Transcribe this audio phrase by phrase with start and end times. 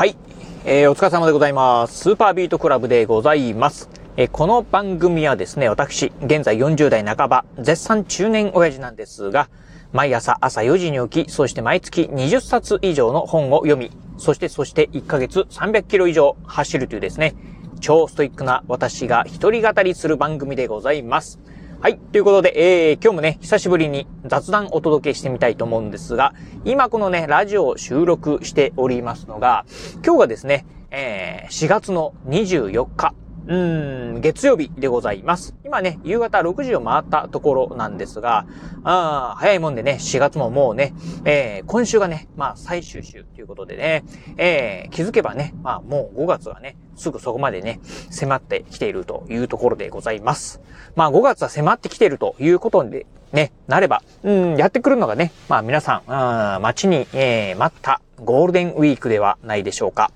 [0.00, 0.16] はい。
[0.64, 1.98] えー、お疲れ様でございます。
[1.98, 3.90] スーパービートクラブでございます。
[4.16, 9.50] えー、この番組はですね、私、現在40代半ば、絶賛中年親父なんですが、
[9.92, 17.34] 毎朝朝4時に起き、そして毎月20冊以上の本を読み、そしてそして1ヶ月300キロ以上走るというですね、
[17.80, 21.38] 超ストイックな私が一人語りする番組でございます。
[21.82, 21.96] はい。
[21.96, 26.34] ということで、えー、今日もね、久しぶりに雑談お届けしてみたいと思うんですが、
[26.66, 29.64] 今このね、ラジオを収録しておりますのが、
[30.04, 33.14] 今日がですね、えー、4月の24日、
[33.46, 35.54] うーん、月曜日でございます。
[35.64, 38.46] 今ね、夕方6時を回ったところなんですが、
[38.84, 40.94] あ早いもんでね、4月ももうね、
[41.24, 44.04] えー、今週がね、まあ最終週ということでね、
[44.36, 50.60] えー、気づけばね、まあもう5月はね、すぐそこまでね、迫ってきているというところでございます。
[50.94, 60.10] まあ5月は迫ってきているということで、ね、なれば、うん、やってくるのがね、まあ皆さん、うん、待ちに、えー、待ったゴールデンウィークではないでしょうか。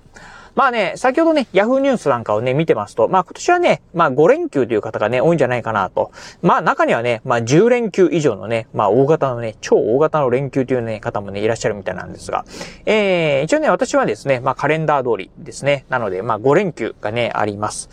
[0.55, 6.11] まあね、先ほどね、ヤフーニュースなんかをね、見てますと、まあ今年はね、まあ5連休という方がね、多いんじゃないかなと。
[6.41, 12.45] まあ中にはね、まあ10連休以上のね、まあ大型のね、超大型の連休というね、方もね、いらっしゃるみたいなんですが、
[12.85, 15.85] えー、一応ね、私はですね、まあカレンダー通りですね。
[15.89, 17.89] なので、まあ5連休がね、あります。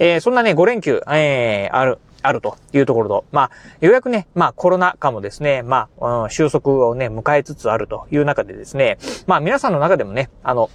[0.00, 8.98] えー、そんなね、5連休、えー、ある、あるというところと、まあ、ようやくね、まあコロナ禍もですね、まあ、うん、収束をね、迎えつつあるという中でですね、
[9.28, 10.70] まあ皆さんの中でもね、あの、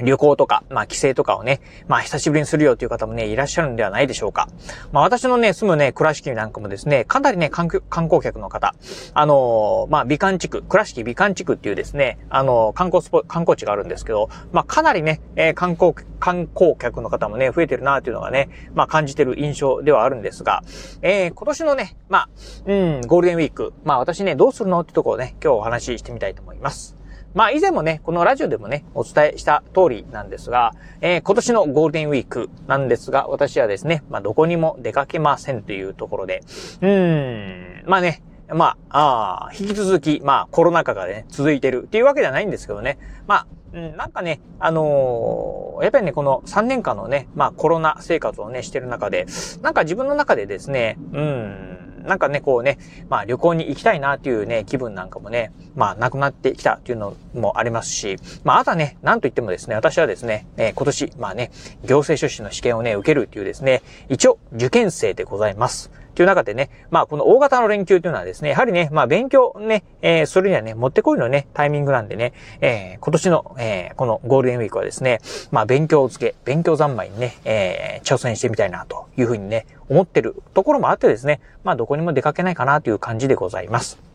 [0.00, 4.48] 旅行とか、まあ帰省とかをね、まあ久しぶりにするよという方もね、いらっしゃるんではないでしょうか。
[4.92, 8.74] まあ私のね、住むね、倉敷なんかもですね、かなりね、観光客の方、
[9.14, 20.62] あのー、まあ美観地区、倉敷美観地区っていうですね、あのー、観光スポ、観光地があるんですけど、まあかなりね、えー、観光、観光客の方もね、増えてるなというのがね、まあ感じてる印象ではあるんですが、
[21.02, 22.28] えー、今年のね、まあ、
[22.66, 27.03] うん、ゴールデンウィーク、まあ私ね、どうするのってところをね、今日お話ししてみたいと思います。
[27.34, 36.42] まあ以前もね、このラジオでもね、お伝えした通りなんですが、えー、今年のゴールデンウィークなんですが、私はですね、まあどこにも出かけませんというところで、
[36.80, 49.26] うーん、まあね、まあ、ああ引き続き、まあコロナ禍がね、続いてるっていうわけではないんですけどね、まあ、うん、なんかね、あのー、やっぱりね、この3年間のね、まあコロナ生活をね、してる中で、
[49.60, 52.78] なんか自分の中でですね、うん、なんかね、こうね、
[53.08, 61.50] まあ旅行に行きたいなっていうね、気分なんかもね、まあなくなってきたっていうのもありますし、まああとはね、なんといってもですね、私はですね、えー、今年、まあね、
[61.84, 65.90] 行政書士の試験をね、受けるっていうですね、一応受験生でございます。
[66.14, 75.20] という中でね、まあこの大型の連休というのはですね、やはりね、まあ勉強ね、えー、それにはね、もってこいのね、タイミングなんでね、えー、今年の、えー、このゴールデンウィークはですね、
[75.50, 84.13] まあ勉強付け、勉強三昧にね、え、挑戦してみたいなというふうにね、思ってるところもあってですね、まあどこにも出かけないかなという感じでございます。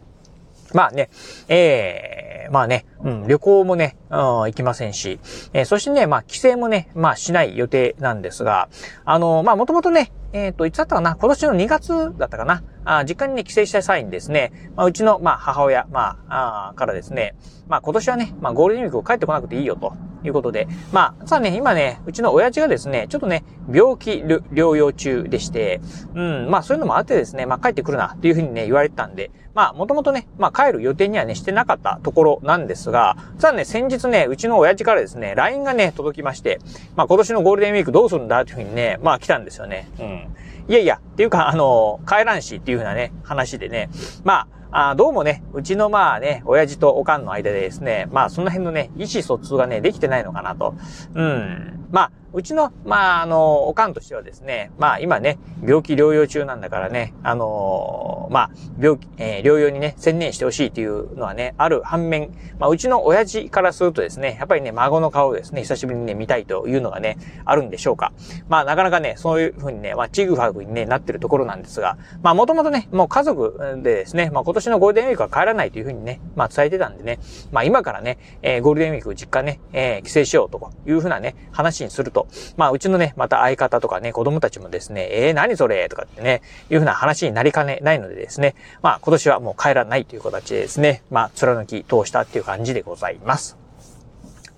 [0.74, 1.10] まあね、
[1.48, 5.20] えー、まあね、うん、旅行もね、うん、行きませんし、
[5.54, 8.70] えー、そしてね、まあ帰省もね、まあしない予定なんですが、
[9.06, 17.36] あの、まあもともとね、えっ、と、いつだったかな今年の2月だったかなあ実家にね、帰省した際にですね、まあ、うちの、まあ、母親、まあ、あからですね、
[17.68, 19.94] まあ、今年はね、まあ、ゴールデンウィークを帰ってこなくていいよと。
[20.24, 25.82] いうことで、まあ、さあね、今ね、うちの親父がですね、ちょっとね、病気療養中でして、
[26.16, 36.60] うん、まあ、そういうのもあってですね、まあ、帰ってくるな、っていうふうにね、言われてたんで、まあ、もともとね、まあ、帰る予定にはね、してなかったところなんですが、さあね、先日ね、うちの親父からですね、LINE がね、届きまして、
[36.96, 39.90] まあ、今年のゴールデンウィークどうするんだっていうふうにね、まあ、来たんですよね。
[40.00, 40.28] うん。
[40.70, 43.90] いやいや、っていうか、あの、帰らんしっていうふうなね、話でね、
[44.24, 50.76] まあ、あどうもね、うちのまあね、親父とおかんの間でですね、まあその辺のね、意思疎通がね、できてないのかなと。
[51.16, 51.79] うん。
[51.92, 68.14] まあ、うちの、まあ、あの、おかんとしてはですね、まあ、今ね、病気療養中なんだからね、あのー、まあ、病気、えー、療養にね、専念してほしいというのはね、ある反面、まあ、うちの親父からするとですね、やっぱりね、孫の顔をですね、久しぶりにね、見たいというのがね、あるんでしょうか。
[68.48, 77.20] まあ、なかなかね、そういうふうにね、まあ、ちぐはぐにね、なってるところなんですが、まあ、もともとね、もう家族でですね、まあ、今年のゴールデンウィークは帰らないというふうにね、まあ、伝えてたんでね、
[77.52, 82.28] まあ、今からね、えー、ゴールデンウィーク実家ね、えー、帰省しようというふうなね、話にすると、
[82.58, 85.90] まあ、うちのね、また相方とかね、子供たちもですね、えー、何それ？
[85.90, 93.58] とかってね、いうふうな話になりかねないのでですね、まあ今年はもう帰らないという形でですね、まあ貫き通したっていう感じでございます。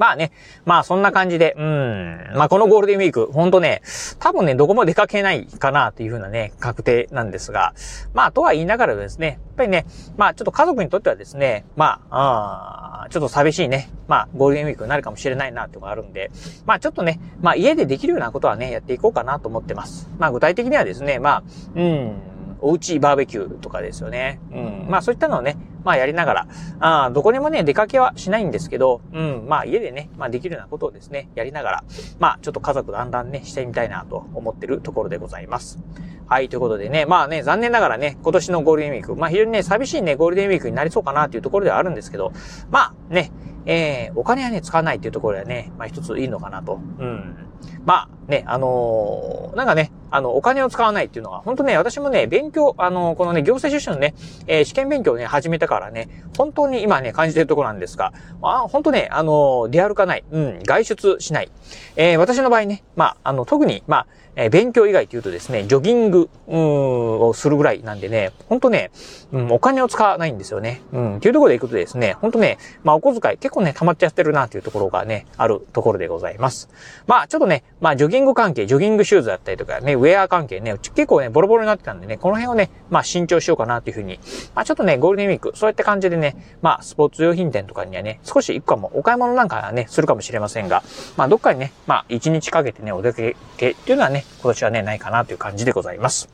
[0.01, 0.31] まあね、
[0.65, 3.83] まあそんな感じで、うん、まあこのゴールデンウィーク、ほんとね、
[4.17, 7.75] 多分ね、どこも出かけないかなというふうなね、確定なんですが、
[8.15, 9.85] まあとは言いながらですね、やっぱりね、
[10.17, 16.31] まあちょっと家族にとってはですね、まあ、あちょっと寂しいね、まあゴールデンウィークになるかもしれないなっていうのがあるんで、
[16.65, 20.09] まあちょっとね、まあ家でできるようなことはね、やっていこうかなと思ってます。
[20.17, 21.43] まあ具体的にはですね、まあ、
[21.75, 22.13] うん、
[22.59, 24.39] おうちバーベキューとかですよね。
[24.51, 24.87] うん。
[24.89, 26.47] まあそういったのをね、まあやりながら、
[26.79, 31.83] あどこにもね、出かけはしないんですけど、うん、まあ家でね、まあできるようなことをですね、やりながら、
[32.19, 35.79] まあちょっと家族だんだんね、してみたいなと思ってるところでございます。
[36.27, 42.31] はい、ということでね、まあね、残念ながらね、今年のゴールデンウィーク、まあ非常にね、寂しいね、ゴールデンウィークになりそうかなっていうところではあるんですけど、
[42.69, 43.31] まあね、
[43.65, 46.79] えー、お金はね、使わないっていうところではね、まあ一ついいのかなと。
[46.99, 47.47] うん。
[47.85, 54.13] まあね、あのー、なんかね、あの、お金を使わないっていうのは、本当ね、私もね、勉強、あのー、このね、行政書士のね、
[54.47, 61.51] えー、試験勉強をね、始めたからね、本当に今ね、感じてるところなんですが、あ本当ね、あの出歩かない、うん、外出しない。
[61.95, 68.91] え私の場合ね、まあ、あの、特に、まあ、えー、勉強以外というとですね、ジョギング、をするぐらいなんでね、ほんとね、
[69.31, 70.81] うん、お金を使わないんですよね。
[70.91, 76.69] うん、っていうところで行くとですね、ほんとね、まあお小遣い結構ね、溜まっちゃってるなっていうところがね、あるところでございます。
[77.07, 84.19] まあちょっとね、まあジョギング関係、ジョギングシューズだったりとかね、ウェア関係ね、結構ね、ボロボロになってたんでね、この辺をね、まあ新調しようかなというふうに、
[84.55, 90.83] まあちょっとね、ゴールデンウィーク、そうやって感じでね、まあスポーツ用品店とかにはね、少し行くかも、お買い物なんかはね、するかもしれませんが、
[91.15, 93.17] まあどっかにね、まあ一日かけてね、お出か
[93.57, 96.29] けっていうのはね、今年はね、ないかなという感じでございます。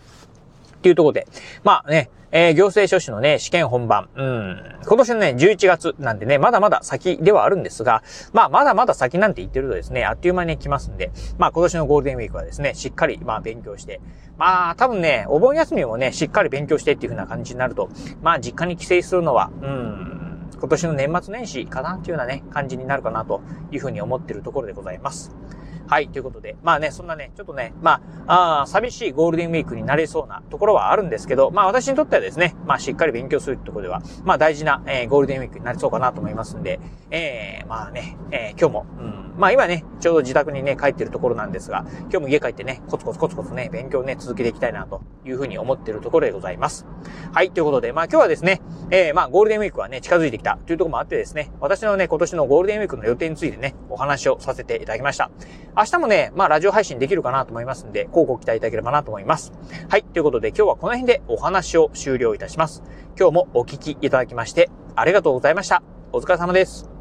[0.77, 1.27] っていうところで、
[1.63, 8.03] まあね、えー、行政書士のね、試験本番、うん、今年のね、11月なんでね、まだまだ先ではあるんですが、
[8.33, 14.01] まあ、まだまだ先なんて言ってるとですね、あっという間に来ますんで、まあ、今年のゴールデンウィークはですね、しっかり、まあ、勉強して、
[14.37, 17.89] まあ、多分ね、お盆休みもね、しっかり勉強してっていう風な感じになると、
[18.21, 23.41] まあ、実家に帰省するのは、うん、今年の年末年始かなっていうようなね、感じになるかなと
[23.71, 25.31] いう風に思ってるところでございます。
[25.87, 46.85] はい、ということで、まあね、そんなね、ちょっとね、まあ、あ寂しいゴールデンウィークになれそうなところはあるんですけど、まあ私にとってはですね、まあしっかり勉強するってところでは、まあ大事な、えー、ゴールデンウィークになりそうかなと思いますんで、えー、まあね、えー、今日も、うん、まあ今ね、ちょうど自宅にね、帰ってるところなんですが、今日も家帰ってね、コツコツコツコツね、勉強ね、続けていきたいなというふうに思ってるところでございます。
[47.31, 48.61] はい、ということで、まあ今日はですね、
[48.91, 55.31] えー、まあゴールデンウィークはね、近づいてきたというところもあってですね、私のね、今年のゴールデンウィークの予定についてね、お話をさせていただきました。
[55.77, 59.53] 明日もね、まあラジオ配信できるかなと思いますんで、こうご期待いただければなと思います。
[59.89, 60.03] はい。
[60.03, 62.81] ということで今日はこの辺でお話を終了いたします。
[63.15, 65.83] 今日もお聞きいただきまして、ありがとうございました。
[66.11, 66.96] お疲れ様です。